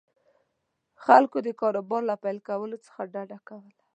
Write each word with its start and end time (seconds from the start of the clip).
خلکو 1.03 1.37
د 1.47 1.49
کاروبار 1.61 2.01
له 2.09 2.15
پیل 2.23 2.37
کولو 2.47 2.77
څخه 2.85 3.01
ډډه 3.13 3.37
کوله. 3.47 3.75